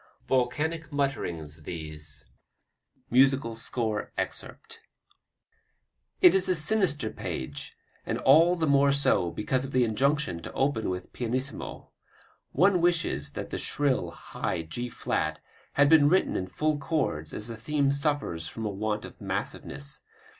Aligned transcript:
Volcanic 0.27 0.91
mutterings 0.91 1.61
these: 1.61 2.25
[Musical 3.11 3.55
score 3.55 4.11
excerpt] 4.17 4.79
It 6.21 6.33
is 6.33 6.49
a 6.49 6.55
sinister 6.55 7.11
page, 7.11 7.75
and 8.03 8.17
all 8.17 8.55
the 8.55 8.65
more 8.65 8.91
so 8.93 9.29
because 9.29 9.63
of 9.63 9.73
the 9.73 9.83
injunction 9.83 10.41
to 10.41 10.51
open 10.53 10.89
with 10.89 11.13
pianissimo. 11.13 11.91
One 12.51 12.81
wishes 12.81 13.33
that 13.33 13.51
the 13.51 13.59
shrill, 13.59 14.09
high 14.09 14.63
G 14.63 14.89
flat 14.89 15.39
had 15.73 15.87
been 15.87 16.09
written 16.09 16.35
in 16.35 16.47
full 16.47 16.79
chords 16.79 17.31
as 17.31 17.47
the 17.47 17.55
theme 17.55 17.91
suffers 17.91 18.47
from 18.47 18.65
a 18.65 18.71
want 18.71 19.05
of 19.05 19.21
massiveness. 19.21 19.99